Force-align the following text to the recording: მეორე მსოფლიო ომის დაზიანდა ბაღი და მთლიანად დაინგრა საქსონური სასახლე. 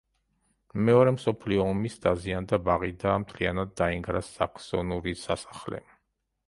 მეორე 0.87 1.11
მსოფლიო 1.17 1.67
ომის 1.73 1.97
დაზიანდა 2.07 2.59
ბაღი 2.71 2.91
და 3.05 3.15
მთლიანად 3.27 3.77
დაინგრა 3.83 4.27
საქსონური 4.33 5.19
სასახლე. 5.29 5.89